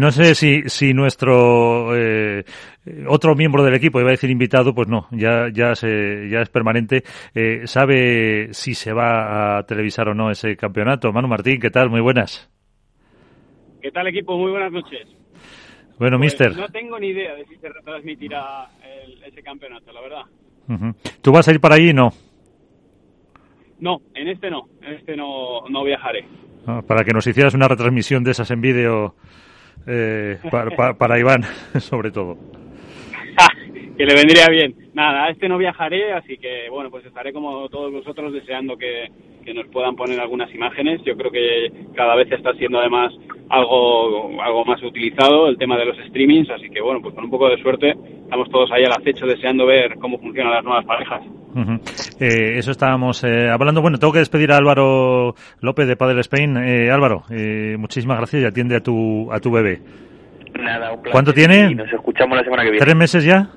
[0.00, 2.44] No sé si, si nuestro eh,
[3.08, 6.48] otro miembro del equipo, iba a decir invitado, pues no, ya, ya, se, ya es
[6.50, 7.02] permanente,
[7.34, 11.12] eh, sabe si se va a televisar o no ese campeonato.
[11.12, 11.90] Manu Martín, ¿qué tal?
[11.90, 12.48] Muy buenas.
[13.82, 14.38] ¿Qué tal equipo?
[14.38, 15.08] Muy buenas noches.
[15.98, 16.56] Bueno, Pues mister.
[16.56, 18.68] No tengo ni idea de si se retransmitirá
[19.04, 20.94] el- ese campeonato, la verdad.
[21.22, 21.92] ¿Tú vas a ir para allí?
[21.92, 22.12] No.
[23.80, 26.24] No, en este no, en este no, no viajaré.
[26.68, 29.16] Ah, Para que nos hicieras una retransmisión de esas en vídeo
[29.88, 30.38] eh,
[30.98, 31.42] para, Iván,
[31.78, 32.36] sobre todo.
[33.96, 34.74] que le vendría bien.
[34.94, 39.10] Nada, este no viajaré, así que bueno, pues estaré como todos vosotros deseando que,
[39.44, 41.00] que nos puedan poner algunas imágenes.
[41.04, 43.14] Yo creo que cada vez está siendo además
[43.48, 47.30] algo, algo más utilizado el tema de los streamings, así que bueno, pues con un
[47.30, 51.22] poco de suerte estamos todos ahí al acecho deseando ver cómo funcionan las nuevas parejas.
[51.60, 51.80] Ujú.
[52.20, 53.82] Eh, eso estábamos eh, hablando.
[53.82, 56.56] Bueno, tengo que despedir a Álvaro López de Padel Spain.
[56.58, 59.80] Eh, Álvaro, eh, muchísimas gracias y atiende a tu, a tu bebé.
[60.58, 61.12] Nada, un placer.
[61.12, 61.70] ¿Cuánto tiene?
[61.70, 62.84] Y nos escuchamos la semana que viene.
[62.84, 63.50] ¿Tres meses ya?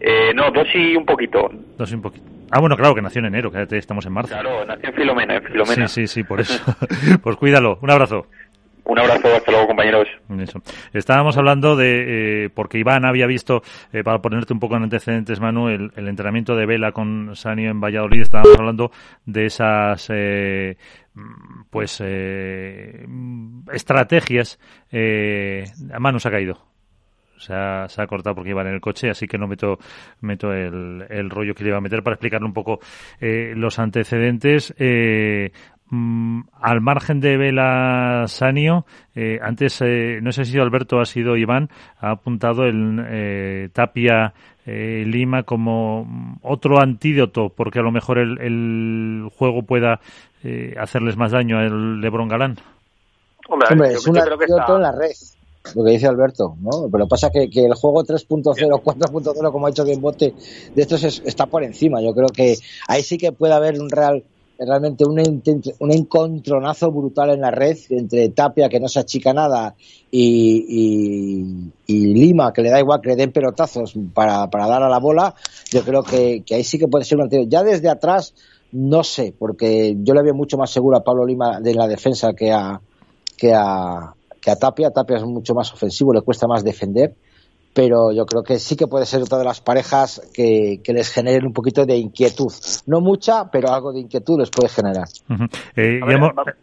[0.00, 1.48] Eh, no, dos y un poquito.
[1.76, 2.24] Dos y un poquito.
[2.50, 4.28] Ah, bueno, claro, que nació en enero, que estamos en marzo.
[4.32, 5.88] Claro, nació en Filomena, en Filomena.
[5.88, 6.62] Sí, sí, sí, por eso.
[7.22, 7.78] pues cuídalo.
[7.82, 8.26] Un abrazo.
[8.86, 10.08] Un abrazo, hasta luego, compañeros.
[10.92, 15.40] Estábamos hablando de, eh, porque Iván había visto, eh, para ponerte un poco en antecedentes,
[15.40, 18.22] Manu, el, entrenamiento de vela con Sanio en Valladolid.
[18.22, 18.92] Estábamos hablando
[19.24, 20.76] de esas, eh,
[21.68, 23.06] pues, eh,
[23.72, 24.60] estrategias.
[24.92, 26.76] A Manu se ha caído.
[27.38, 29.78] Se ha, se ha cortado porque iba en el coche, así que no meto,
[30.20, 32.80] meto el, el rollo que le iba a meter para explicarle un poco
[33.20, 34.74] eh, los antecedentes.
[34.78, 35.52] Eh,
[35.90, 41.36] mm, al margen de Vela Sanio, eh, antes, eh, no sé si Alberto ha sido
[41.36, 41.68] Iván,
[42.00, 44.32] ha apuntado el eh, Tapia
[44.66, 50.00] eh, Lima como mm, otro antídoto, porque a lo mejor el, el juego pueda
[50.42, 52.56] eh, hacerles más daño al Lebron Galán.
[53.48, 55.10] Hombre, es un antídoto está- en la red,
[55.74, 56.88] lo que dice Alberto, ¿no?
[56.90, 60.34] Pero pasa que, que el juego 3.0, 4.0, como ha dicho bien Bote,
[60.74, 62.00] de estos es- está por encima.
[62.00, 62.56] Yo creo que
[62.88, 64.22] ahí sí que puede haber un real
[64.58, 65.18] realmente un,
[65.78, 69.74] un encontronazo brutal en la red entre Tapia, que no se achica nada,
[70.10, 74.98] y, Lima, que le da igual que le den pelotazos para, para dar a la
[74.98, 75.34] bola.
[75.70, 77.48] Yo creo que, que ahí sí que puede ser un antídoto.
[77.48, 78.34] Ya desde atrás,
[78.72, 82.32] no sé, porque yo le veo mucho más seguro a Pablo Lima de la defensa
[82.32, 82.80] que a,
[83.36, 84.90] que a, que a Tapia.
[84.90, 87.14] Tapia es mucho más ofensivo, le cuesta más defender.
[87.76, 91.10] Pero yo creo que sí que puede ser otra de las parejas que, que les
[91.10, 92.50] generen un poquito de inquietud.
[92.86, 95.06] No mucha, pero algo de inquietud les puede generar.
[95.76, 96.56] Eh, ver,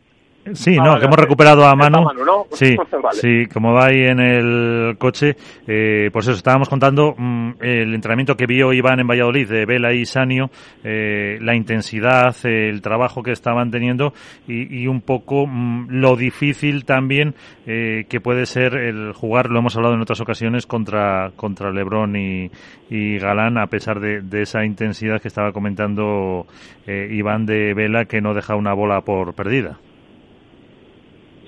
[0.52, 2.04] Sí, Ah, no, que hemos recuperado a Manu.
[2.04, 2.46] Manu, ¿no?
[2.52, 3.14] Sí, Vale.
[3.14, 8.36] sí, como va ahí en el coche, eh, pues eso, estábamos contando mm, el entrenamiento
[8.36, 10.50] que vio Iván en Valladolid de Vela y Sanio,
[10.84, 14.14] eh, la intensidad, eh, el trabajo que estaban teniendo
[14.48, 19.60] y, y un poco mm, lo difícil también eh, que puede ser el jugar, lo
[19.60, 22.52] hemos hablado en otras ocasiones, contra, contra Lebron y,
[22.90, 26.46] y Galán, a pesar de, de esa intensidad que estaba comentando
[26.86, 29.78] eh, Iván de Vela, que no deja una bola por perdida.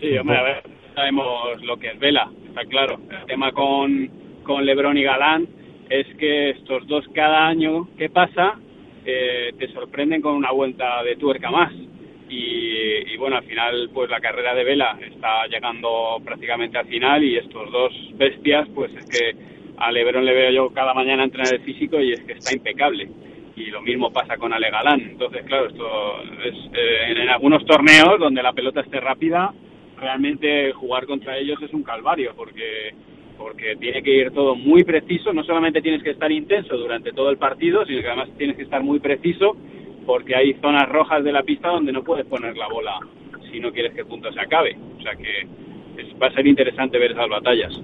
[0.06, 3.00] Sí, hombre, a ver, sabemos lo que es Vela, está claro.
[3.10, 4.08] El tema con,
[4.44, 5.48] con Lebron y Galán
[5.90, 8.60] es que estos dos cada año que pasa
[9.04, 11.74] eh, te sorprenden con una vuelta de tuerca más.
[12.30, 17.38] Y, bueno, al final pues la carrera de Vela está llegando prácticamente al final y
[17.38, 19.36] estos dos bestias pues es que
[19.78, 23.10] a Lebron le veo yo cada mañana entrenar el físico y es que está impecable.
[23.56, 25.02] Y lo mismo pasa con Ale Galán.
[25.02, 29.52] Entonces, claro, esto es eh, en, en algunos torneos donde la pelota esté rápida,
[30.00, 32.94] realmente jugar contra ellos es un calvario porque
[33.38, 37.30] porque tiene que ir todo muy preciso, no solamente tienes que estar intenso durante todo
[37.30, 39.58] el partido, sino que además tienes que estar muy preciso
[40.06, 42.98] porque hay zonas rojas de la pista donde no puedes poner la bola
[43.52, 44.78] si no quieres que el punto se acabe.
[44.98, 45.42] O sea que
[46.02, 47.78] es- va a ser interesante ver esas batallas.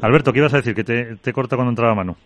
[0.00, 0.76] Alberto, ¿qué ibas a decir?
[0.76, 2.16] Que te, te corta cuando entraba mano.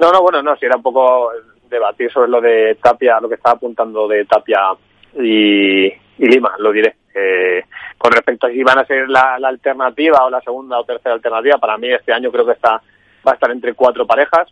[0.00, 1.30] No, no, bueno, no, si era un poco
[1.70, 4.58] debatir sobre lo de Tapia, lo que estaba apuntando de Tapia
[5.22, 5.86] y,
[6.20, 6.96] y Lima, lo diré.
[7.14, 7.64] Eh,
[7.96, 11.14] con respecto a si van a ser la, la alternativa o la segunda o tercera
[11.14, 12.82] alternativa, para mí este año creo que está
[13.26, 14.48] va a estar entre cuatro parejas.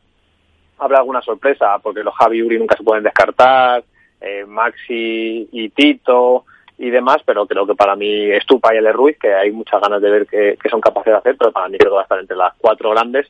[0.79, 3.85] Habrá alguna sorpresa, porque los Javi y Uri nunca se pueden descartar,
[4.21, 6.45] eh, Maxi y Tito
[6.79, 10.01] y demás, pero creo que para mí Estupa y el Ruiz, que hay muchas ganas
[10.01, 12.19] de ver qué son capaces de hacer, pero para mí creo que va a estar
[12.19, 13.27] entre las cuatro grandes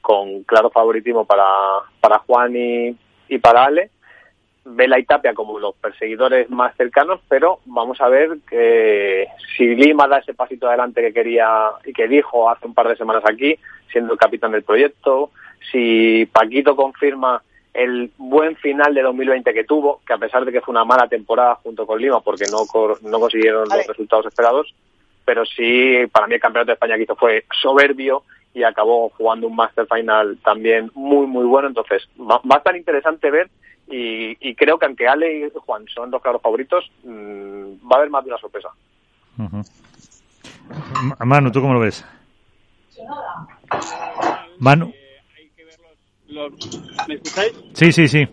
[0.00, 1.44] con claro favoritismo para,
[2.00, 2.96] para Juan y,
[3.28, 3.90] y para Ale.
[4.64, 9.26] Vela y Tapia como los perseguidores más cercanos, pero vamos a ver que
[9.56, 12.96] si Lima da ese pasito adelante que quería y que dijo hace un par de
[12.96, 13.56] semanas aquí,
[13.90, 15.30] siendo el capitán del proyecto,
[15.70, 17.42] si Paquito confirma
[17.74, 21.08] el buen final de 2020 que tuvo, que a pesar de que fue una mala
[21.08, 22.58] temporada junto con Lima porque no,
[23.02, 24.74] no consiguieron los resultados esperados,
[25.24, 28.22] pero sí, para mí el campeonato de España que hizo fue soberbio
[28.54, 31.68] y acabó jugando un Master Final también muy, muy bueno.
[31.68, 33.48] Entonces, va, va a estar interesante ver
[33.92, 37.98] y, y, creo que aunque Ale y Juan son los claros favoritos, mmm, va a
[37.98, 38.68] haber más de una sorpresa.
[39.38, 41.26] Uh -huh.
[41.26, 42.04] Manu, ¿tú cómo lo ves?
[44.58, 44.92] Manu.
[47.08, 47.52] ¿Me escucháis?
[47.74, 48.26] Sí, sí, sí.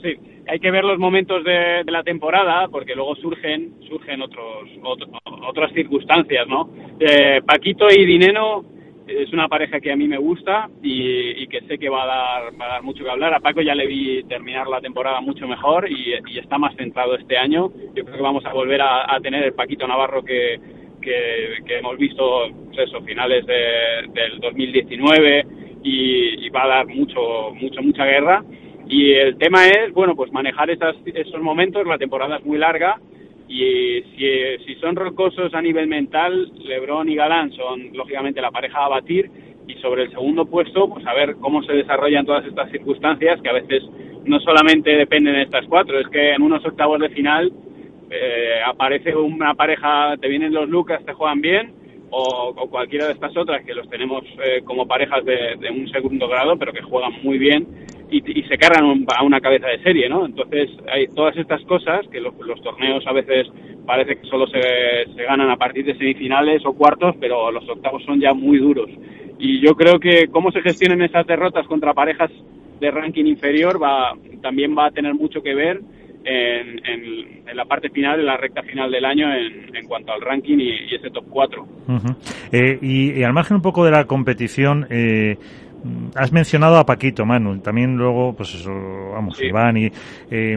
[0.00, 4.68] Sí, hay que ver los momentos de, de la temporada porque luego surgen surgen otros,
[4.82, 5.10] otros
[5.48, 6.70] otras circunstancias, ¿no?
[7.00, 8.64] Eh, Paquito y Dineno
[9.06, 12.60] es una pareja que a mí me gusta y, que sé que va a dar
[12.60, 13.34] va a dar mucho que hablar.
[13.34, 17.36] A Paco ya le vi terminar la temporada mucho mejor y, está más centrado este
[17.36, 17.70] año.
[17.94, 20.58] Yo creo que vamos a volver a, tener el Paquito Navarro que,
[21.00, 25.46] que, que hemos visto pues eso, finales de, del 2019
[25.82, 28.44] y, y, va a dar mucho, mucho, mucha guerra.
[28.88, 32.98] Y el tema es, bueno, pues manejar esas, esos momentos, la temporada es muy larga
[33.52, 38.82] y si, si son rocosos a nivel mental, Lebron y Galán son lógicamente la pareja
[38.82, 39.30] a batir.
[39.68, 43.50] Y sobre el segundo puesto, pues a ver cómo se desarrollan todas estas circunstancias que
[43.50, 43.82] a veces
[44.24, 47.52] no solamente dependen de estas cuatro, es que en unos octavos de final
[48.10, 51.74] eh, aparece una pareja, te vienen los Lucas, te juegan bien,
[52.10, 55.88] o, o cualquiera de estas otras que los tenemos eh, como parejas de, de, un
[55.90, 57.66] segundo grado, pero que juegan muy bien
[58.12, 60.26] y, y se cargan un, a una cabeza de serie, ¿no?
[60.26, 63.48] Entonces hay todas estas cosas que los, torneos a veces
[63.86, 64.60] parece que solo se,
[65.24, 68.90] ganan a partir de semifinales o cuartos, pero los octavos son ya muy duros.
[69.38, 72.30] Y yo creo que cómo se gestionen esas derrotas contra parejas
[72.80, 74.12] de ranking inferior va
[74.42, 75.80] también va a tener mucho que ver
[76.24, 80.58] en, la parte final, en la recta final del año en, en cuanto al ranking
[80.58, 81.62] y, ese top 4.
[81.62, 82.16] Uh -huh.
[82.52, 85.36] eh, y, y, al margen un poco de la competición, eh,
[86.14, 88.72] has mencionado a Paquito, Manu, también luego, pues eso,
[89.12, 89.46] vamos, sí.
[89.46, 89.90] Iván, y
[90.30, 90.56] eh,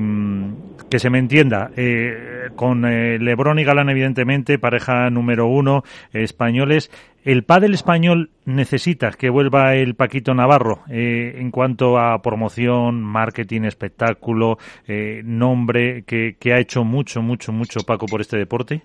[0.89, 5.83] que se me entienda, eh, con eh, Lebron y Galán, evidentemente, pareja número uno,
[6.13, 6.91] españoles.
[7.23, 13.63] ¿El pádel español necesita que vuelva el Paquito Navarro eh, en cuanto a promoción, marketing,
[13.63, 18.83] espectáculo, eh, nombre, que, que ha hecho mucho, mucho, mucho Paco por este deporte?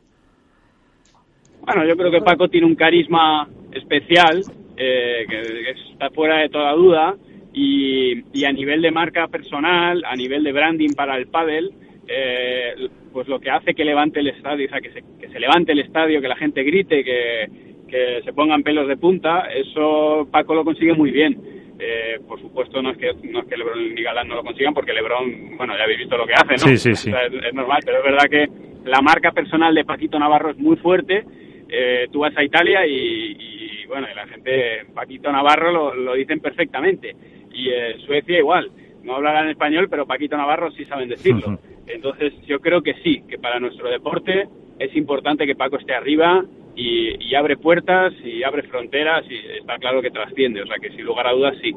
[1.66, 4.42] Bueno, yo creo que Paco tiene un carisma especial
[4.82, 7.14] eh, que, que, está fuera de toda duda
[7.52, 11.70] y, y, a nivel de marca personal, a nivel de branding para el pádel,
[12.08, 15.38] eh, pues lo que hace que levante el estadio, o sea, que se, que se
[15.38, 17.50] levante el estadio, que la gente grite, que,
[17.88, 21.38] que se pongan pelos de punta, eso Paco lo consigue muy bien.
[21.78, 24.72] Eh, por supuesto no es que no es que LeBron y Galán no lo consigan
[24.72, 26.58] porque LeBron, bueno, ya habéis visto lo que hace, ¿no?
[26.58, 27.10] Sí, sí, sí.
[27.10, 28.48] O sea, es, es, normal, pero es verdad que
[28.84, 31.24] la marca personal de Paquito Navarro es muy fuerte.
[31.72, 33.49] Eh, tú vas a Italia y, y,
[33.90, 37.14] bueno, la gente, Paquito Navarro lo, lo dicen perfectamente.
[37.52, 38.70] Y eh, Suecia igual.
[39.02, 41.58] No hablarán español, pero Paquito Navarro sí saben decirlo.
[41.86, 44.46] Entonces yo creo que sí, que para nuestro deporte
[44.78, 46.44] es importante que Paco esté arriba,
[46.76, 50.90] y, y, abre puertas y abre fronteras y está claro que trasciende, o sea que
[50.90, 51.74] sin lugar a dudas sí.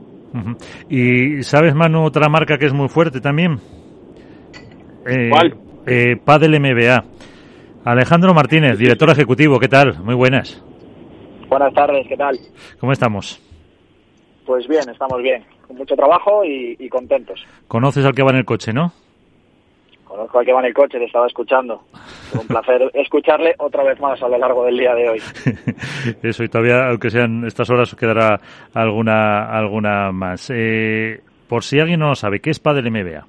[0.89, 3.57] ¿Y sabes, Manu, otra marca que es muy fuerte también?
[5.05, 5.55] Eh, ¿Cuál?
[5.85, 7.03] Eh, Padel MBA.
[7.85, 9.99] Alejandro Martínez, director ejecutivo, ¿qué tal?
[10.03, 10.63] Muy buenas.
[11.53, 12.35] Buenas tardes, ¿qué tal?
[12.79, 13.39] ¿Cómo estamos?
[14.43, 17.45] Pues bien, estamos bien, con mucho trabajo y, y contentos.
[17.67, 18.91] ¿Conoces al que va en el coche, no?
[20.03, 21.83] Conozco al que va en el coche, le estaba escuchando.
[22.31, 25.21] Es un placer escucharle otra vez más a lo largo del día de hoy.
[26.23, 28.41] Eso, y todavía, aunque sean estas horas, quedará
[28.73, 30.49] alguna, alguna más.
[30.51, 33.27] Eh, por si alguien no lo sabe, ¿qué es Padel MBA?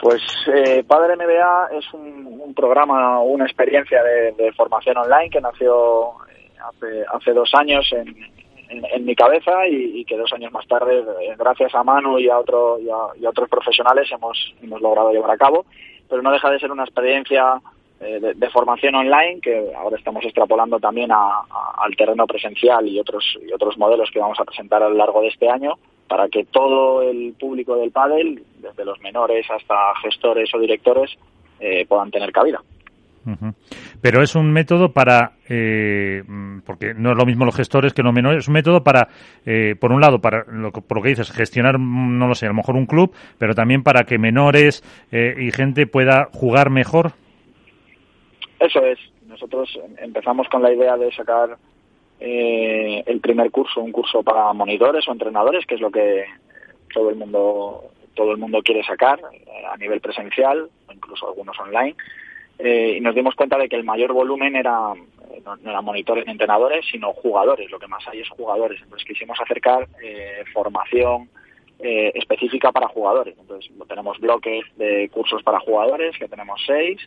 [0.00, 7.04] Pues eh, Padel MBA es un, programa, una experiencia de, formación online que nació eh,
[7.12, 11.84] hace, dos años en, mi cabeza y, que dos años más tarde, eh, gracias a
[11.84, 15.66] Manu y a, otros profesionales, hemos, hemos logrado llevar a cabo.
[16.08, 17.60] Pero no deja de ser una experiencia
[18.00, 23.76] de, formación online que ahora estamos extrapolando también al terreno presencial y otros, y otros
[23.76, 25.78] modelos que vamos a presentar a lo largo de este año
[26.10, 31.16] para que todo el público del pádel, desde los menores hasta gestores o directores,
[31.60, 32.60] eh, puedan tener cabida.
[33.24, 33.54] Uh -huh.
[34.02, 36.24] Pero es un método para, eh,
[36.66, 39.06] porque no es lo mismo los gestores que los menores, es un método para,
[39.46, 42.48] eh, por un lado, para lo, por lo que dices, gestionar, no lo sé, a
[42.48, 47.12] lo mejor un club, pero también para que menores eh, y gente pueda jugar mejor.
[48.58, 48.98] Eso es.
[49.28, 51.56] Nosotros empezamos con la idea de sacar
[52.20, 56.24] eh, el primer curso, un curso para monitores o entrenadores, que es lo que
[56.92, 57.84] todo el mundo
[58.14, 61.96] todo el mundo quiere sacar eh, a nivel presencial, o incluso algunos online
[62.62, 64.92] eh, y nos dimos cuenta de que el mayor volumen era
[65.32, 68.80] eh, no, no monitores ni entrenadores, sino jugadores, lo que más hay es jugadores.
[68.82, 71.30] Entonces quisimos acercar eh, formación
[71.78, 73.34] eh, específica para jugadores.
[73.38, 77.00] Entonces tenemos bloques de cursos para jugadores, que tenemos seis,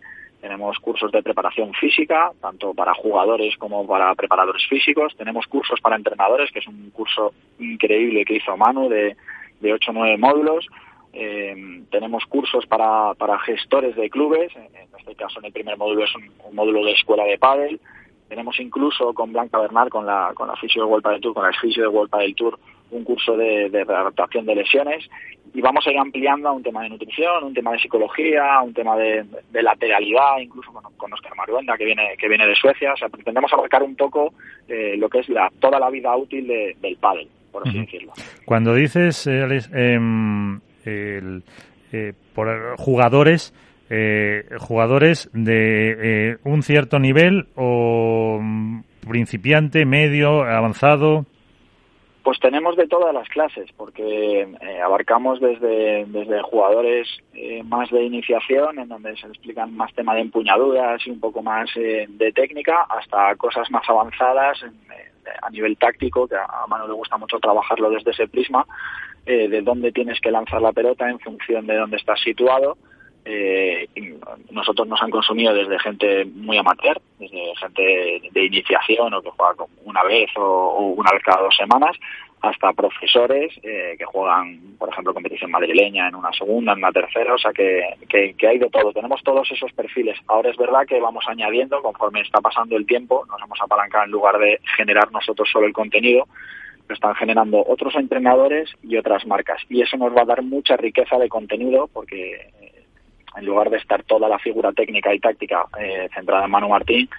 [0.43, 5.95] tenemos cursos de preparación física, tanto para jugadores como para preparadores físicos, tenemos cursos para
[5.95, 9.15] entrenadores, que es un curso increíble que hizo Manu de,
[9.61, 10.67] de 8 o 9 módulos,
[11.13, 11.55] eh,
[11.89, 14.67] tenemos cursos para, para gestores de clubes, en
[14.99, 17.79] este caso en el primer módulo es un, módulo de escuela de pádel.
[18.27, 21.43] Tenemos incluso con Blanca Bernal, con la, con la fisio de World del Tour, con
[21.43, 22.59] la fisio de World del Tour,
[22.93, 25.09] un curso de, de readaptación de lesiones
[25.53, 28.73] y vamos a ir ampliando a un tema de nutrición, un tema de psicología, un
[28.73, 33.09] tema de, lateralidad, incluso con Oscar Maruenda que viene que viene de Suecia, o sea,
[33.09, 34.33] pretendemos abarcar un poco
[34.67, 38.13] eh, lo que es la toda la vida útil del pádel, por así decirlo.
[38.45, 41.43] Cuando dices, eh, Alex, em, el,
[41.91, 43.53] eh, por jugadores,
[43.89, 51.27] eh, jugadores de eh, un cierto nivel o mm, principiante, medio, avanzado.
[52.23, 54.47] Pues tenemos de todas las clases, porque
[54.81, 57.07] abarcamos desde, desde jugadores
[57.65, 61.69] más de iniciación, en donde se explican más tema de empuñaduras y un poco más
[61.75, 64.63] de técnica, hasta cosas más avanzadas
[65.41, 68.65] a nivel táctico, que a Manu le gusta mucho trabajarlo desde ese prisma,
[69.25, 72.77] eh, de dónde tienes que lanzar la pelota en función de dónde estás situado.
[73.25, 73.87] Eh,
[74.51, 79.65] nosotros nos han consumido desde gente muy amateur, desde gente de iniciación o que juega
[79.85, 81.95] una vez o, una vez cada dos semanas,
[82.41, 87.33] hasta profesores eh, que juegan, por ejemplo, competición madrileña en una segunda, en una tercera,
[87.33, 88.91] o sea que, que, que, hay de todo.
[88.91, 90.19] Tenemos todos esos perfiles.
[90.27, 94.11] Ahora es verdad que vamos añadiendo, conforme está pasando el tiempo, nos hemos apalancado en
[94.11, 96.27] lugar de generar nosotros solo el contenido,
[96.89, 99.61] lo están generando otros entrenadores y otras marcas.
[99.69, 102.51] Y eso nos va a dar mucha riqueza de contenido porque
[103.35, 107.09] en lugar de estar toda la figura técnica y táctica eh, centrada en Manu Martín,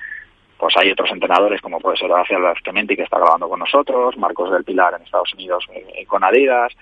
[0.59, 4.51] pues hay otros entrenadores como puede ser Horacio Clementi que está grabando con nosotros, Marcos
[4.53, 6.73] del Pilar en Estados Unidos eh, con Adidas,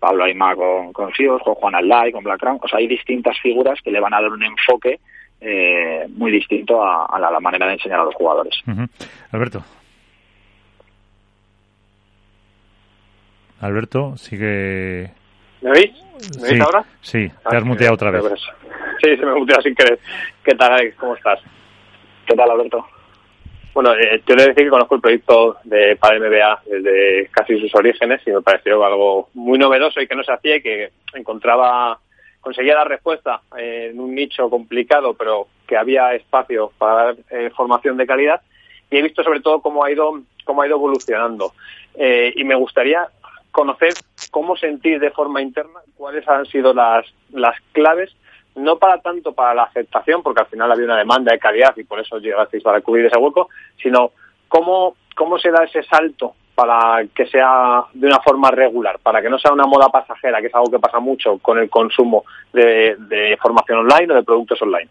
[0.00, 2.58] Pablo Aymá con, con Fios, Juan Aldai con Black Crown.
[2.60, 4.98] O sea, hay distintas figuras que le van a dar un enfoque
[6.08, 8.60] muy distinto a, la, manera de enseñar a los jugadores.
[9.30, 9.62] Alberto.
[13.60, 15.10] Alberto, sigue.
[15.60, 15.92] ¿Me veis?
[16.40, 16.84] ¿Me veis ahora?
[17.00, 18.24] Sí, te has ah, muteado otra vez.
[19.02, 19.98] Sí, se me muteado sin querer.
[20.44, 20.96] ¿Qué tal, Alex?
[20.96, 21.40] ¿Cómo estás?
[22.26, 22.86] ¿Qué tal, Alberto?
[23.74, 27.72] Bueno, eh, voy a decir que conozco el proyecto de Padre MBA desde casi sus
[27.74, 31.98] orígenes y me pareció algo muy novedoso y que no se hacía y que encontraba,
[32.40, 37.96] conseguía dar respuesta en un nicho complicado, pero que había espacio para dar eh, formación
[37.96, 38.40] de calidad
[38.90, 41.52] y he visto sobre todo cómo ha ido, cómo ha ido evolucionando.
[41.94, 43.06] Eh, y me gustaría
[43.52, 43.92] conocer
[44.30, 48.14] cómo sentir de forma interna cuáles han sido las, las claves,
[48.54, 51.84] no para tanto para la aceptación, porque al final había una demanda de calidad y
[51.84, 53.48] por eso llegasteis para cubrir ese hueco,
[53.82, 54.12] sino
[54.48, 59.30] cómo, cómo se da ese salto para que sea de una forma regular, para que
[59.30, 62.96] no sea una moda pasajera, que es algo que pasa mucho con el consumo de,
[62.98, 64.90] de formación online o de productos online.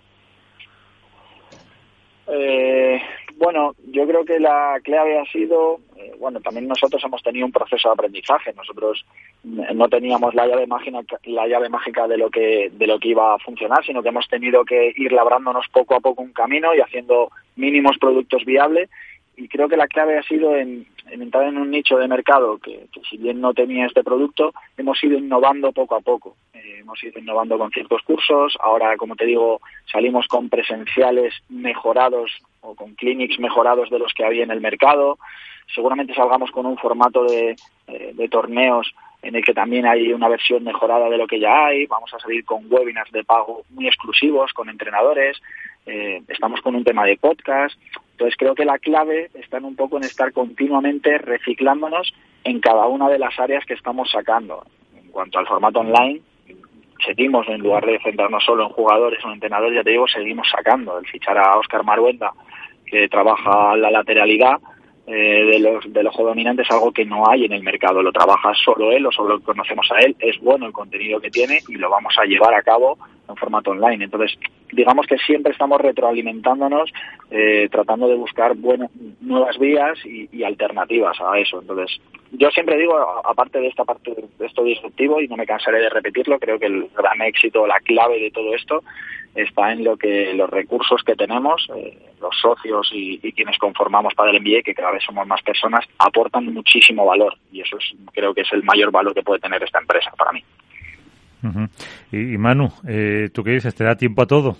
[2.27, 3.01] Eh,
[3.37, 7.51] bueno, yo creo que la clave ha sido, eh, bueno, también nosotros hemos tenido un
[7.51, 8.53] proceso de aprendizaje.
[8.53, 9.05] Nosotros
[9.43, 13.35] no teníamos la llave mágica, la llave mágica de lo que de lo que iba
[13.35, 16.81] a funcionar, sino que hemos tenido que ir labrándonos poco a poco un camino y
[16.81, 18.89] haciendo mínimos productos viables.
[19.37, 22.87] Y creo que la clave ha sido en, entrar en un nicho de mercado que,
[23.09, 26.35] si bien no tenía este producto, hemos ido innovando poco a poco.
[26.53, 28.57] Eh, hemos ido innovando con ciertos cursos.
[28.61, 29.61] Ahora, como te digo,
[29.91, 35.17] salimos con presenciales mejorados o con clinics mejorados de los que había en el mercado.
[35.73, 37.55] Seguramente salgamos con un formato de,
[37.87, 41.85] eh, torneos en el que también hay una versión mejorada de lo que ya hay.
[41.87, 45.41] Vamos a salir con webinars de pago muy exclusivos con entrenadores.
[45.85, 47.77] Eh, estamos con un tema de podcast.
[48.17, 52.11] Entonces creo que la clave está en un poco en estar continuamente reciclándonos
[52.43, 54.65] en cada una de las áreas que estamos sacando.
[54.95, 56.21] En cuanto al formato online,
[57.05, 60.97] seguimos, en lugar de centrarnos solo en jugadores o entrenadores, ya te digo, seguimos sacando.
[60.97, 62.31] El fichar a Oscar Maruenda,
[62.87, 64.57] que trabaja la lateralidad,
[65.05, 68.11] eh, de los del ojo dominante es algo que no hay en el mercado, lo
[68.11, 71.75] trabaja solo él o solo conocemos a él, es bueno el contenido que tiene y
[71.75, 74.05] lo vamos a llevar a cabo en formato online.
[74.05, 74.37] Entonces,
[74.71, 76.91] digamos que siempre estamos retroalimentándonos,
[77.31, 78.89] eh, tratando de buscar buenas,
[79.21, 81.59] nuevas vías y, alternativas a eso.
[81.61, 81.99] Entonces,
[82.31, 85.89] yo siempre digo, aparte de esta parte de esto disruptivo, y no me cansaré de
[85.89, 88.83] repetirlo, creo que el gran éxito, la clave de todo esto
[89.35, 94.31] está en lo que los recursos que tenemos, eh, los socios y, quienes conformamos para
[94.31, 98.33] el MBA, que cada vez somos más personas, aportan muchísimo valor y eso es, creo
[98.33, 100.43] que es el mayor valor que puede tener esta empresa para mí.
[102.11, 103.75] Y, Manu, eh, ¿tú qué dices?
[103.75, 104.57] ¿Te da tiempo a todo?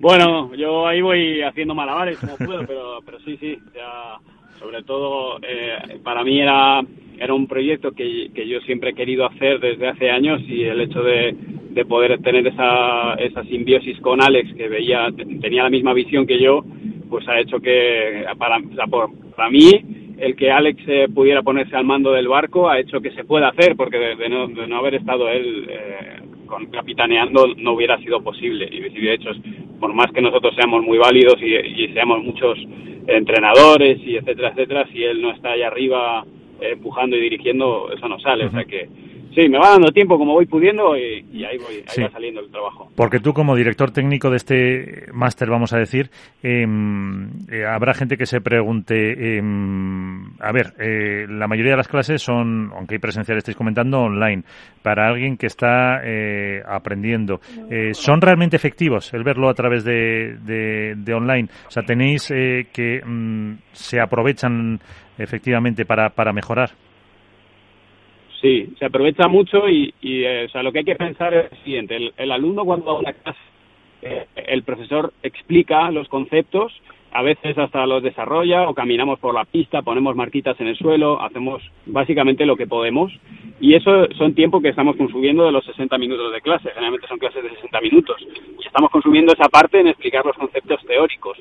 [0.00, 4.18] Bueno, yo ahí voy haciendo malabares como puedo, pero, pero sí, sí, ya
[4.58, 6.82] sobre todo eh, para mí era,
[7.18, 10.80] era un proyecto que, que yo siempre he querido hacer desde hace años y el
[10.80, 11.34] hecho de,
[11.70, 15.08] de poder tener esa, esa simbiosis con Alex, que veía,
[15.40, 16.64] tenía la misma visión que yo,
[17.10, 18.58] pues ha hecho que, para,
[19.36, 19.70] para mí,
[20.18, 23.48] el que Alex eh, pudiera ponerse al mando del barco ha hecho que se pueda
[23.48, 28.22] hacer, porque de, no, de no, haber estado él eh, con, capitaneando no hubiera sido
[28.22, 28.68] posible.
[28.70, 29.30] Y, de hecho,
[29.78, 32.58] por más que nosotros seamos muy válidos y, y seamos muchos
[33.06, 36.24] entrenadores y etcétera, etcétera, si él no está ahí arriba
[36.60, 38.46] eh, empujando y dirigiendo, eso no sale.
[38.46, 38.88] O sea que
[39.36, 42.50] Sí, me va dando tiempo como voy pudiendo y, ahí, voy, ahí va saliendo el
[42.50, 42.88] trabajo.
[42.96, 46.08] Porque tú como director técnico de este máster, vamos a decir,
[46.42, 51.86] em, eh, habrá gente que se pregunte, em, a ver, eh, la mayoría de las
[51.86, 54.42] clases son, aunque hay presencial, estáis comentando, online.
[54.82, 57.40] Para alguien que está eh, aprendiendo,
[57.92, 60.38] ¿son realmente efectivos el verlo a través de,
[60.96, 61.50] de, online?
[61.66, 64.80] O sea, tenéis que mm, se aprovechan
[65.18, 66.70] efectivamente para, para mejorar.
[68.46, 71.56] Sí, se aprovecha mucho y, eh, o sea, lo que hay que pensar es lo
[71.64, 72.12] siguiente.
[72.16, 73.40] El, alumno cuando va a una clase,
[74.02, 76.72] eh, el profesor explica los conceptos,
[77.16, 81.18] a veces hasta los desarrolla o caminamos por la pista, ponemos marquitas en el suelo,
[81.22, 83.10] hacemos básicamente lo que podemos
[83.58, 86.68] y eso son tiempo que estamos consumiendo de los 60 minutos de clase.
[86.68, 88.16] Generalmente son clases de 60 minutos
[88.60, 91.38] y estamos consumiendo esa parte en explicar los conceptos teóricos.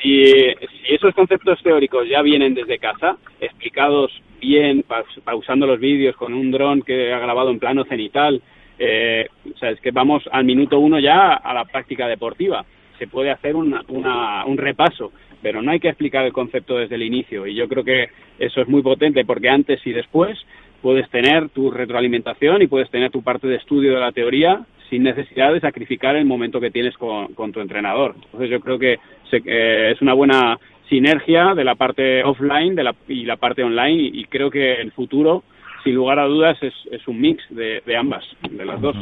[0.00, 4.82] Si, si esos conceptos teóricos ya vienen desde casa, explicados bien,
[5.24, 8.40] pausando los vídeos con un dron que ha grabado en plano cenital.
[8.78, 12.64] Eh, o sea, es que vamos al minuto uno ya a la práctica deportiva.
[13.02, 15.10] Se puede hacer un repaso,
[15.42, 17.48] pero no hay que explicar el concepto desde el inicio.
[17.48, 20.38] Y yo creo que eso es muy potente porque antes y después
[20.80, 25.02] puedes tener tu retroalimentación y puedes tener tu parte de estudio de la teoría sin
[25.02, 28.14] necesidad de sacrificar el momento que tienes con, tu entrenador.
[28.24, 29.00] Entonces yo creo que
[29.32, 34.10] eh, es una buena sinergia de la parte offline de la, y la parte online
[34.12, 35.42] y, creo que el futuro,
[35.82, 38.96] sin lugar a dudas, es, es un mix de, de, ambas, de las dos.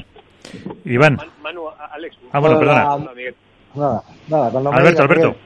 [0.86, 1.18] Iván.
[1.42, 2.16] Manu, Alex.
[2.32, 2.96] Ah, bueno, perdona.
[3.74, 5.36] Nada, nada, Alberto, Alberto.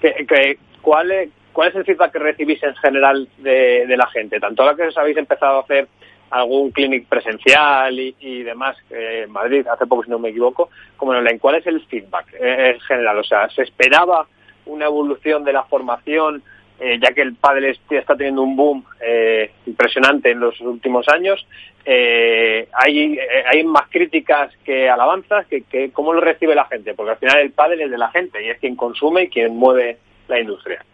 [0.00, 4.38] Que, ¿cuál, es, ¿Cuál es el feedback que recibís en general de, de la gente?
[4.38, 5.88] Tanto ahora que os habéis empezado a hacer
[6.30, 11.12] algún clinic presencial y, y demás en Madrid hace poco si no me equivoco como
[11.12, 14.26] en online cuál es el feedback en general o sea se esperaba
[14.66, 16.42] una evolución de la formación,
[16.80, 21.46] eh, ya que el pádel está teniendo un boom eh, impresionante en los últimos años.
[21.84, 25.46] Eh, hay, hay más críticas que alabanzas.
[25.46, 26.94] Que, que, ¿Cómo lo recibe la gente?
[26.94, 29.54] Porque al final el pádel es de la gente y es quien consume y quien
[29.54, 30.84] mueve la industria.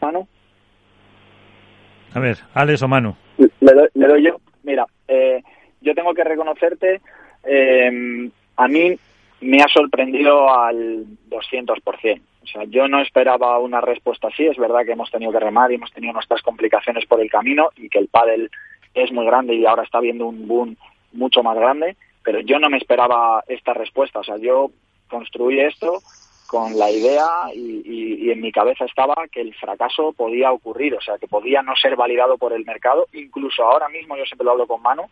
[0.00, 0.26] Manu.
[2.14, 3.14] A ver, Alex o Manu.
[3.38, 4.40] Le doy, le doy yo.
[4.64, 4.86] Mira,
[5.80, 7.00] yo tengo que reconocerte,
[8.56, 8.98] a mí
[9.40, 12.20] me ha sorprendido al 200%.
[12.48, 14.46] O sea, yo no esperaba una respuesta así.
[14.46, 17.70] Es verdad que hemos tenido que remar y hemos tenido nuestras complicaciones por el camino
[17.76, 18.50] y que el pádel
[18.94, 20.76] es muy grande y ahora está viendo un boom
[21.12, 24.20] mucho más grande, pero yo no me esperaba esta respuesta.
[24.20, 24.70] O sea, yo
[25.08, 26.00] construí esto
[26.46, 31.00] con la idea y, y, en mi cabeza estaba que el fracaso podía ocurrir, o
[31.00, 33.06] sea, que podía no ser validado por el mercado.
[33.12, 35.02] Incluso ahora mismo, yo siempre lo hablo con Manu,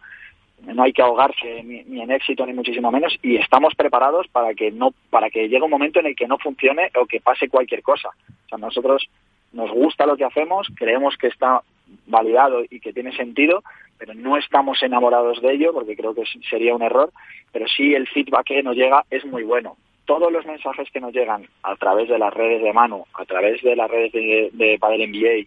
[0.62, 4.70] no hay que ahogarse ni, en éxito ni muchísimo menos y estamos preparados para que
[4.70, 7.82] no para que llegue un momento en el que no funcione o que pase cualquier
[7.82, 8.08] cosa.
[8.08, 9.08] O sea nosotros
[9.52, 11.62] nos gusta lo que hacemos creemos que está
[12.06, 13.62] validado y que tiene sentido
[13.98, 17.12] pero no estamos enamorados de ello porque creo que sería un error
[17.52, 21.12] pero sí el feedback que nos llega es muy bueno todos los mensajes que nos
[21.12, 24.78] llegan a través de las redes de mano, a través de las redes de, de
[24.78, 25.46] Padel NBA,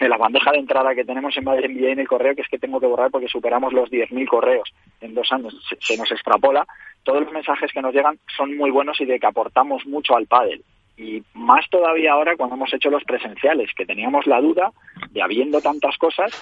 [0.00, 2.48] de la bandeja de entrada que tenemos en Padel NBA en el correo, que es
[2.48, 6.66] que tengo que borrar porque superamos los 10.000 correos en dos años, se, nos extrapola,
[7.02, 10.26] todos los mensajes que nos llegan son muy buenos y de que aportamos mucho al
[10.26, 10.62] pádel.
[10.96, 14.72] Y más todavía ahora cuando hemos hecho los presenciales, que teníamos la duda
[15.10, 16.32] de habiendo tantas cosas,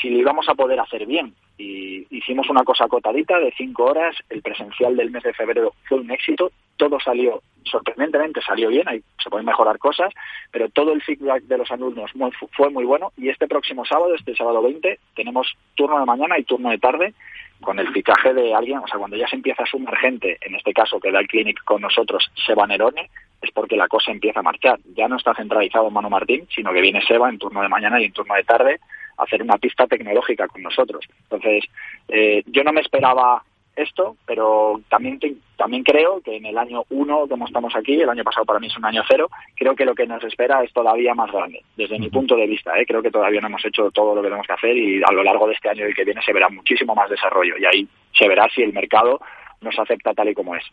[0.00, 1.34] si lo íbamos a poder hacer bien.
[1.58, 5.98] Y hicimos una cosa acotadita de cinco horas, el presencial del mes de febrero fue
[5.98, 10.12] un éxito, todo salió, sorprendentemente salió bien, ahí se pueden mejorar cosas,
[10.50, 12.10] pero todo el feedback de los alumnos
[12.52, 16.44] fue muy bueno y este próximo sábado, este sábado 20, tenemos turno de mañana y
[16.44, 17.14] turno de tarde
[17.62, 20.54] con el fichaje de alguien, o sea, cuando ya se empieza a sumar gente, en
[20.56, 23.08] este caso que da el clinic con nosotros, Seba Nerone,
[23.40, 24.78] es porque la cosa empieza a marchar.
[24.94, 28.00] Ya no está centralizado en Manu Martín, sino que viene Seba en turno de mañana
[28.00, 28.80] y en turno de tarde
[29.18, 31.04] hacer una pista tecnológica con nosotros.
[31.22, 31.64] Entonces,
[32.08, 33.42] eh, yo no me esperaba
[33.76, 35.20] esto, pero también
[35.56, 38.66] también creo que en el año uno, como estamos aquí, el año pasado para mí
[38.66, 41.98] es un año cero, creo que lo que nos espera es todavía más grande, desde
[41.98, 42.78] mi punto de vista.
[42.78, 42.86] ¿eh?
[42.86, 45.22] Creo que todavía no hemos hecho todo lo que tenemos que hacer y a lo
[45.22, 47.88] largo de este año y el que viene se verá muchísimo más desarrollo y ahí
[48.18, 49.20] se verá si el mercado
[49.60, 50.64] nos acepta tal y como es.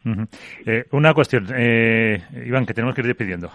[0.65, 3.49] Eh, una cuestión, eh, Iván, que tenemos que ir despidiendo.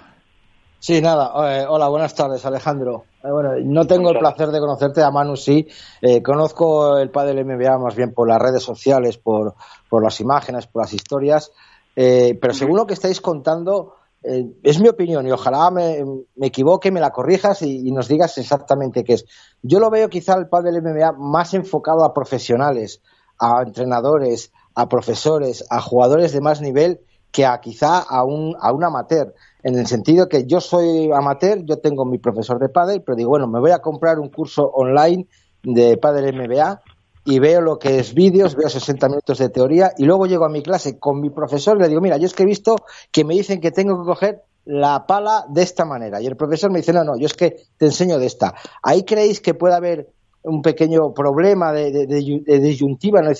[0.81, 1.33] Sí, nada.
[1.51, 3.05] Eh, hola, buenas tardes, Alejandro.
[3.25, 5.67] Eh, bueno, no tengo el placer de conocerte, a Manu sí.
[6.01, 9.55] Eh, conozco el padre del MBA más bien por las redes sociales, por,
[9.91, 11.51] por las imágenes, por las historias.
[11.95, 16.05] pero según lo que estáis contando, es mi opinión y ojalá me,
[16.37, 19.25] me equivoque, me la corrijas y, nos digas exactamente qué es.
[19.63, 23.03] Yo lo veo quizá el padre del MBA más enfocado a profesionales,
[23.41, 27.01] a entrenadores, a profesores, a jugadores de más nivel
[27.33, 29.35] que a quizá a un, a un amateur
[29.69, 33.29] en el sentido que yo soy amateur, yo tengo mi profesor de pádel, pero digo,
[33.29, 35.27] bueno, me voy a comprar un curso online
[35.63, 36.81] de pádel MBA
[37.27, 40.49] y veo lo que es vídeos, veo 60 minutos de teoría y luego llego a
[40.49, 42.77] mi clase con mi profesor y le digo, mira, yo es que he visto
[43.13, 46.71] que me dicen que tengo que coger la pala de esta manera y el profesor
[46.71, 48.55] me dice, no, no, yo es que te enseño de esta.
[48.83, 50.09] ¿Ahí creéis que puede haber
[50.45, 53.21] un pequeño problema de, de, disyuntiva?
[53.21, 53.33] ¿no?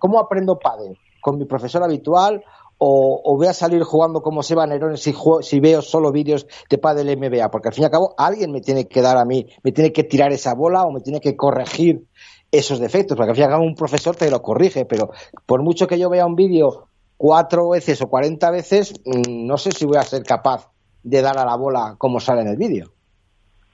[0.00, 0.98] ¿Cómo aprendo pádel?
[1.20, 2.42] ¿Con mi profesor habitual
[2.78, 5.12] o, voy a salir jugando como Seba Nerón si,
[5.42, 8.60] si veo solo vídeos de Padel MBA, porque al fin y al cabo alguien me
[8.60, 11.36] tiene que dar a mí, me tiene que tirar esa bola o me tiene que
[11.36, 12.02] corregir
[12.50, 15.10] esos defectos, porque al fin y al cabo un profesor te lo corrige, pero
[15.44, 19.72] por mucho que yo vea un vídeo cuatro veces o cuarenta veces, mm, no sé
[19.72, 20.70] si voy a ser capaz
[21.02, 22.90] de dar a la bola como sale en el vídeo.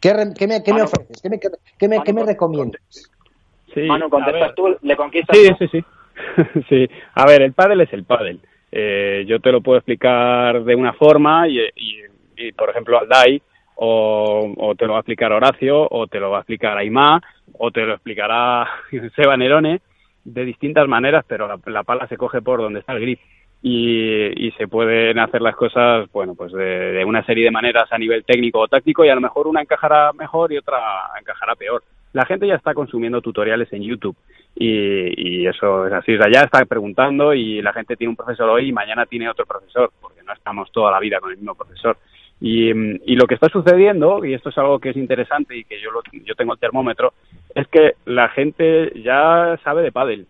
[0.00, 1.22] ¿Qué, me, ofreces?
[1.22, 2.80] ¿Qué me, qué me, recomiendas?
[3.72, 5.34] Sí, Manu, contestas tú, le conquistas.
[5.34, 5.84] Sí, sí, sí.
[6.68, 6.86] sí.
[7.14, 8.40] A ver, el pádel es el pádel.
[8.76, 11.60] Eh, yo te lo puedo explicar de una forma y,
[12.37, 13.40] y, por ejemplo, Aldai,
[13.76, 17.20] o, o, te lo va a explicar Horacio, o te lo va a explicar Aymá,
[17.52, 18.68] o te lo explicará
[19.14, 19.80] Seba Nerone,
[20.24, 23.20] de distintas maneras, pero la, pala se coge por donde está el grip.
[23.62, 27.96] Y, y, se pueden hacer las cosas, bueno, pues de, una serie de maneras a
[27.96, 30.80] nivel técnico o táctico y a lo mejor una encajará mejor y otra
[31.18, 31.84] encajará peor.
[32.14, 34.16] La gente ya está consumiendo tutoriales en YouTube
[34.55, 36.14] y, eso es así.
[36.14, 39.29] O sea, ya está preguntando y la gente tiene un profesor hoy y mañana tiene
[39.29, 41.98] otro profesor, porque no estamos toda la vida con el mismo profesor.
[42.40, 45.81] Y, y lo que está sucediendo, y esto es algo que es interesante y que
[45.81, 47.14] yo, lo, yo tengo el termómetro,
[47.53, 50.27] es que la gente ya sabe de pádel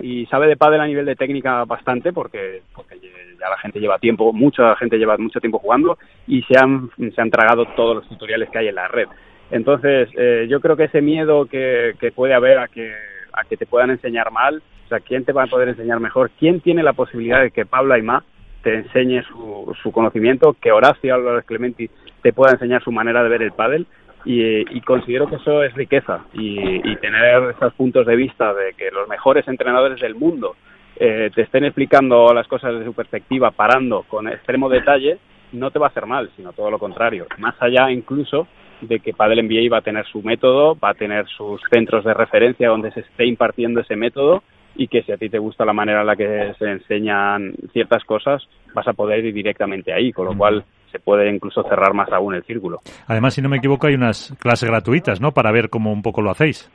[0.00, 2.98] y sabe de pádel a nivel de técnica bastante porque, porque
[3.38, 7.20] ya la gente lleva tiempo, mucha gente lleva mucho tiempo jugando y se han, se
[7.20, 9.08] han tragado todos los tutoriales que hay en la red.
[9.50, 13.90] Entonces, eh, yo creo que ese miedo que, que puede haber a que te puedan
[13.90, 16.30] enseñar mal, o sea, ¿quién te va a poder enseñar mejor?
[16.38, 18.24] ¿Quién tiene la posibilidad de que Pablo Aymá
[18.62, 21.90] te enseñe su, su conocimiento, que Horacio Álvarez Clementi
[22.22, 23.86] te pueda enseñar su manera de ver el pádel?
[24.24, 29.08] Y, considero que eso es riqueza y, tener esos puntos de vista de que los
[29.08, 30.56] mejores entrenadores del mundo
[30.96, 35.18] eh, te estén explicando las cosas desde su perspectiva, parando con extremo detalle,
[35.52, 37.26] no te va a hacer mal, sino todo lo contrario.
[37.38, 38.48] Más allá incluso
[38.80, 42.14] de que Padel MBA va a tener su método, va a tener sus centros de
[42.14, 44.42] referencia donde se esté impartiendo ese método
[44.76, 48.04] y que si a ti te gusta la manera en la que se enseñan ciertas
[48.04, 52.10] cosas, vas a poder ir directamente ahí, con lo cual se puede incluso cerrar más
[52.12, 52.80] aún el círculo.
[53.06, 55.32] Además, si no me equivoco, hay unas clases gratuitas, ¿no?
[55.32, 56.70] Para ver cómo un poco lo hacéis.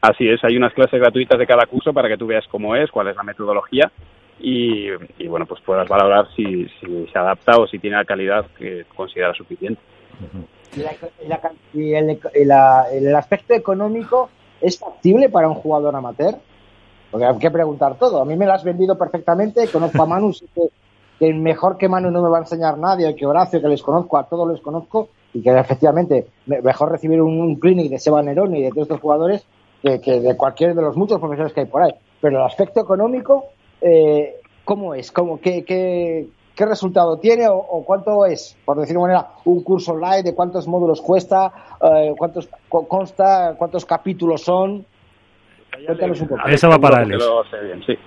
[0.00, 2.90] Así es, hay unas clases gratuitas de cada curso para que tú veas cómo es,
[2.90, 3.90] cuál es la metodología
[4.38, 4.90] y,
[5.26, 9.36] bueno, pues puedas valorar si, si se adapta o si tiene la calidad que consideras
[9.36, 9.80] suficiente.
[11.72, 14.28] ¿Y, el, aspecto económico
[14.60, 16.36] es factible para un jugador amateur?
[17.10, 18.20] Porque hay que preguntar todo.
[18.20, 19.68] A mí me lo has vendido perfectamente.
[19.68, 20.32] Conozco a Manu,
[21.18, 24.18] que, mejor que Manu no me va a enseñar nadie, que Horacio, que les conozco,
[24.18, 28.62] a todos les conozco, y que efectivamente mejor recibir un, clinic de Seba Nerón y
[28.62, 29.46] de todos estos jugadores
[29.82, 31.94] que, de cualquier de los muchos profesores que hay por ahí.
[32.20, 33.46] Pero el aspecto económico,
[33.80, 35.12] eh, ¿cómo es?
[35.12, 39.92] ¿Cómo, qué, qué, qué resultado tiene o, cuánto es, por decir de manera, un curso
[39.92, 44.86] online, de cuántos módulos cuesta, eh, cuántos consta, cuántos capítulos son.
[45.86, 46.48] Cuéntanos un poco.
[46.48, 47.18] Eso va para él.
[47.86, 47.98] sí.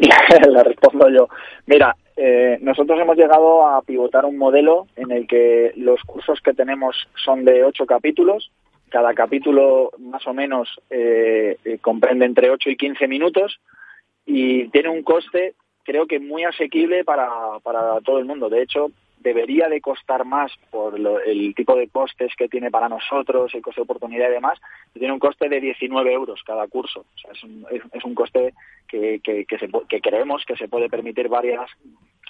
[0.50, 1.28] Le respondo yo.
[1.66, 6.52] Mira, eh, nosotros hemos llegado a pivotar un modelo en el que los cursos que
[6.52, 8.50] tenemos son de ocho capítulos.
[8.90, 13.58] Cada capítulo más o menos eh, comprende entre 8 y 15 minutos
[14.26, 17.28] y tiene un coste creo que muy asequible para,
[17.62, 18.48] para todo el mundo.
[18.48, 18.90] De hecho,
[19.24, 20.94] debería de costar más por
[21.26, 24.60] el tipo de costes que tiene para nosotros, el coste de oportunidad y demás,
[24.92, 27.00] tiene un coste de 19 euros cada curso.
[27.00, 28.52] O sea, es un, es, un coste
[28.86, 31.70] que, que, que, se, que creemos que se puede permitir varias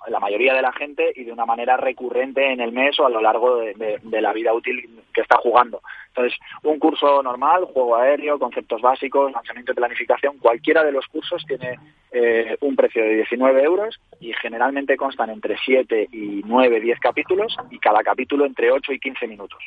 [0.09, 3.11] la mayoría de la gente y de una manera recurrente en el mes o a
[3.11, 5.81] lo largo de, la vida útil que está jugando.
[6.09, 11.45] Entonces, un curso normal, juego aéreo, conceptos básicos, lanzamiento y planificación, cualquiera de los cursos
[11.47, 11.79] tiene
[12.13, 17.57] eh, un precio de 19 euros y generalmente constan entre 7 y 9, 10 capítulos
[17.71, 19.63] y cada capítulo entre 8 y 15 minutos.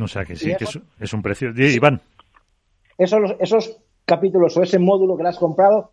[0.00, 1.50] O sea que sí, que es, un precio.
[1.56, 2.00] Iván.
[2.98, 5.90] Esos, esos capítulos o ese módulo que le has comprado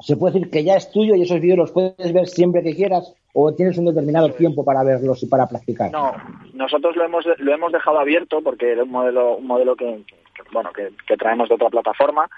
[0.00, 2.74] se puede decir que ya es tuyo y esos vídeos los puedes ver siempre que
[2.74, 5.90] quieras o tienes un determinado tiempo para verlos y para practicar?
[5.90, 6.12] No,
[6.54, 10.02] nosotros lo hemos lo hemos dejado abierto porque era un modelo un modelo que,
[10.52, 12.28] bueno que, traemos de otra plataforma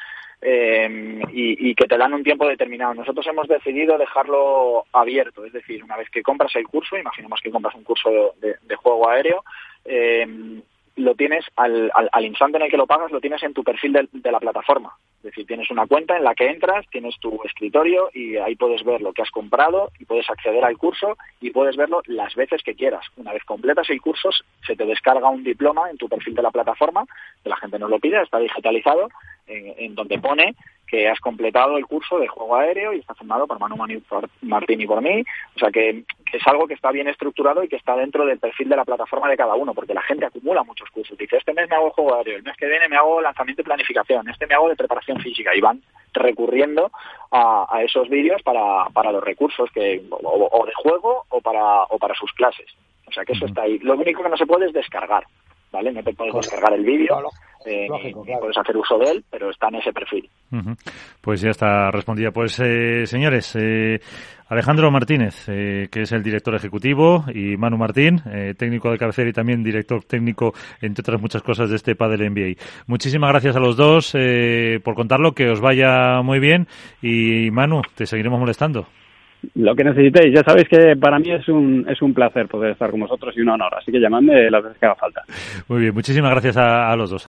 [0.40, 2.94] eh, y, que te dan un tiempo determinado.
[2.94, 7.50] Nosotros hemos decidido dejarlo abierto, es decir, una vez que compras el curso, imaginemos que
[7.50, 9.42] compras un curso de, de juego aéreo,
[9.84, 10.62] eh,
[10.98, 13.92] lo tienes al, al, instante en el que lo pagas, lo tienes en tu perfil
[13.92, 14.94] de, la plataforma.
[15.18, 18.84] Es decir, tienes una cuenta en la que entras, tienes tu escritorio y ahí puedes
[18.84, 22.62] ver lo que has comprado y puedes acceder al curso y puedes verlo las veces
[22.62, 23.06] que quieras.
[23.16, 24.30] Una vez completas el curso,
[24.66, 27.04] se te descarga un diploma en tu perfil de la plataforma,
[27.42, 29.08] que la gente no lo pide, está digitalizado,
[29.48, 30.54] en donde pone
[30.88, 33.76] que has completado el curso de juego aéreo y está firmado por Manu
[34.42, 35.22] Martín y por mí.
[35.54, 38.68] O sea que, es algo que está bien estructurado y que está dentro del perfil
[38.68, 41.16] de la plataforma de cada uno, porque la gente acumula muchos cursos.
[41.16, 43.64] Dice, este mes me hago juego aéreo, el mes que viene me hago lanzamiento y
[43.64, 45.82] planificación, este me hago de preparación física y van
[46.12, 46.90] recurriendo
[47.30, 52.14] a, esos vídeos para, para los recursos que o, de juego o para, o para
[52.14, 52.66] sus clases.
[53.06, 53.78] O sea que eso está ahí.
[53.78, 55.24] Lo único que no se puede es descargar.
[55.72, 55.92] ¿Vale?
[55.92, 57.16] No te puedes descargar el vídeo,
[57.66, 57.86] eh,
[58.40, 60.28] puedes hacer uso de él, pero está en ese perfil.
[61.20, 62.30] Pues ya está respondida.
[62.30, 64.00] Pues eh, señores, eh,
[64.48, 68.22] Alejandro Martínez, que es el director ejecutivo, y Manu Martín,
[68.56, 72.54] técnico de cabecera y también director técnico, entre otras muchas cosas, de este Padel NBA.
[72.86, 74.16] Muchísimas gracias a los dos
[74.82, 76.66] por contarlo, que os vaya muy bien
[77.02, 78.86] y Manu, te seguiremos molestando
[79.54, 80.34] lo que necesitéis.
[80.34, 83.40] Ya sabéis que para mí es un, es un placer poder estar con vosotros y
[83.40, 83.74] un honor.
[83.76, 85.22] Así que llamadme las veces que haga falta.
[85.68, 87.16] Muy bien, muchísimas gracias a los dos.